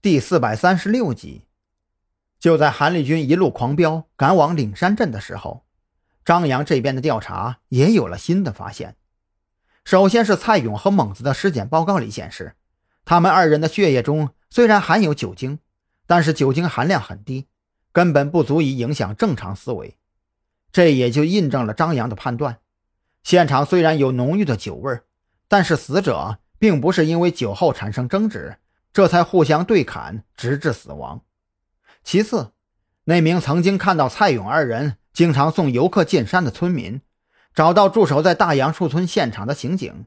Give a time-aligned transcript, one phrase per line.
[0.00, 1.42] 第四百三十六集，
[2.38, 5.64] 就在韩立军一路狂飙赶往岭山镇的时候，
[6.24, 8.94] 张扬这边的调查也有了新的发现。
[9.84, 12.54] 首先是蔡勇和猛子的尸检报告里显示，
[13.04, 15.58] 他们二人的血液中虽然含有酒精，
[16.06, 17.48] 但是酒精含量很低，
[17.90, 19.98] 根本不足以影响正常思维。
[20.70, 22.60] 这也就印证了张扬的判断：
[23.24, 25.00] 现场虽然有浓郁的酒味，
[25.48, 28.58] 但是死者并不是因为酒后产生争执。
[28.92, 31.22] 这才互相对砍，直至死亡。
[32.02, 32.52] 其次，
[33.04, 37.02] 那名曾经看到蔡勇二人经常送游客进山的村民，
[37.54, 40.06] 找到驻守在大杨树村现场的刑警，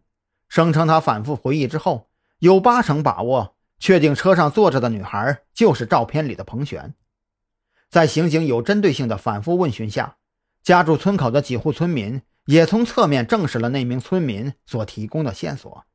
[0.50, 6.96] 声称他反复回忆之后，有八成把握确定车上坐着的女孩就是照片里的彭璇。
[7.90, 10.16] 在刑警有针对性的反复问询下，
[10.64, 15.86] 家住村口的几户村民也从侧面证实了那名村民所提供的线索。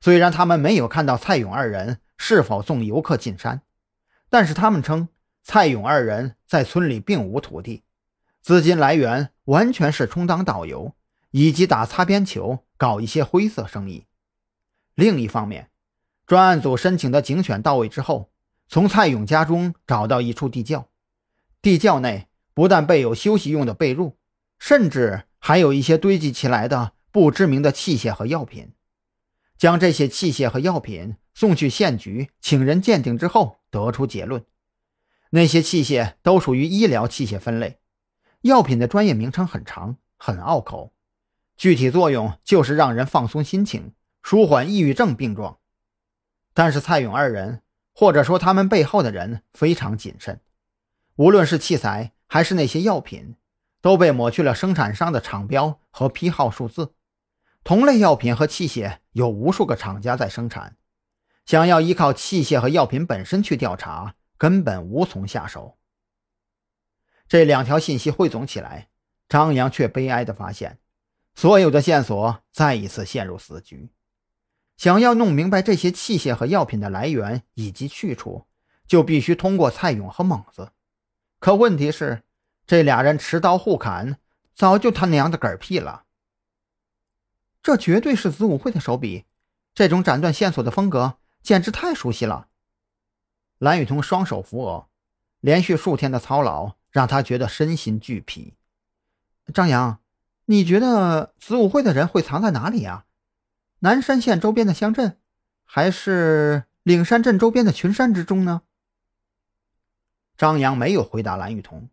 [0.00, 2.00] 虽然他们没有看到蔡勇二人。
[2.28, 3.62] 是否送游客进山？
[4.28, 5.06] 但是他们称
[5.44, 7.84] 蔡勇二人在村里并无土地，
[8.42, 10.92] 资金来源完全是充当导游
[11.30, 14.06] 以及打擦边球，搞一些灰色生意。
[14.96, 15.70] 另一方面，
[16.26, 18.32] 专案组申请的警犬到位之后，
[18.68, 20.88] 从蔡勇家中找到一处地窖，
[21.62, 24.14] 地窖内不但备有休息用的被褥，
[24.58, 28.72] 甚至还有一些堆积起来的不知名的器械和药品。
[29.56, 31.16] 将这些器械和药品。
[31.34, 34.42] 送去县局，请人鉴定之后，得出结论：
[35.32, 37.78] 那些器械都属于医疗器械分类。
[38.40, 40.94] 药品的专业名称很长，很拗口，
[41.54, 45.58] 具体作用就是让人放松心情，舒缓抑郁症病状。
[46.54, 47.60] 但是蔡勇二人，
[47.92, 50.40] 或者说他们背后的人非常谨慎，
[51.16, 53.36] 无论是器材还是那些药品，
[53.82, 56.94] 都被抹去了生产商的厂标和批号数字。
[57.62, 60.76] 同类药品和器械有无数个厂家在生产。
[61.46, 65.78] 想要依靠器械和药品本身去调查，根本无从下手。
[67.26, 68.88] 这两条信息汇总起来，
[69.26, 70.78] 张扬却悲哀地发现，
[71.34, 73.88] 所有的线索再一次陷入死局。
[74.76, 78.44] 想要弄明白这些器械和药品的来源以及去处，
[78.86, 80.72] 就必须通过蔡勇和猛子。
[81.38, 82.22] 可问题是，
[82.66, 84.18] 这俩人持刀互砍，
[84.52, 86.04] 早就他娘的嗝屁了。
[87.66, 89.24] 这绝对是子午会的手笔，
[89.74, 91.18] 这种斩断线索的风格。
[91.42, 92.46] 简直太熟悉了。
[93.58, 94.86] 蓝雨桐双手扶额，
[95.40, 98.54] 连续数天的操劳让他觉得身心俱疲。
[99.52, 99.98] 张扬，
[100.44, 103.06] 你觉得子午会的人会藏在哪里呀？
[103.80, 105.18] 南山县周边的乡镇，
[105.64, 108.62] 还是岭山镇周边的群山之中呢？
[110.36, 111.88] 张扬没有回答蓝雨桐，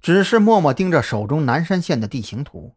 [0.00, 2.76] 只是默默盯着手中南山县的地形图。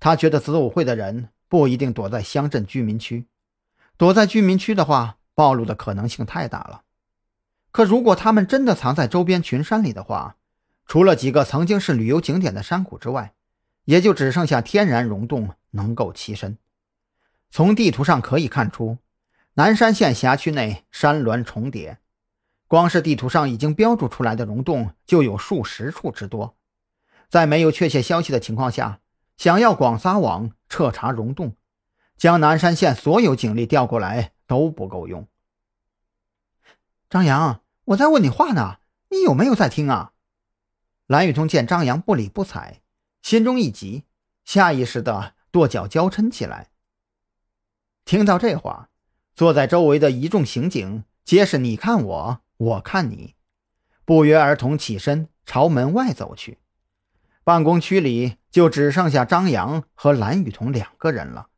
[0.00, 3.26] 他觉得子午会的人不一定躲在乡镇居民区，
[3.98, 5.18] 躲在居民区的话。
[5.32, 6.82] 暴露的可能性太大了，
[7.70, 10.36] 可如果他们真的藏在周边群山里的话，
[10.86, 13.32] 除了几个曾经是旅游景点的山谷之外，
[13.86, 16.58] 也就只剩下天然溶洞能够栖身。
[17.50, 18.98] 从地图上可以看出，
[19.54, 22.00] 南山县辖区内山峦重叠，
[22.68, 26.54] 光是地图上已经标注出来的溶洞就有数十处之多。
[27.30, 29.00] 在没有确切消息的情况下，
[29.38, 31.54] 想要广撒网彻查溶洞，
[32.16, 34.32] 将南山县所有警力调过来。
[34.50, 35.28] 都不够用。
[37.08, 38.80] 张扬，我在问你话呢，
[39.10, 40.12] 你有没有在听啊？
[41.06, 42.80] 蓝雨桐见张扬不理不睬，
[43.22, 44.06] 心中一急，
[44.44, 46.72] 下意识的跺脚娇嗔起来。
[48.04, 48.90] 听到这话，
[49.36, 53.36] 坐在周围的一众刑警皆是你看我，我看你，
[54.04, 56.58] 不约而同起身朝门外走去。
[57.50, 61.48] 办公区里就只剩下张扬和蓝雨桐两个人了。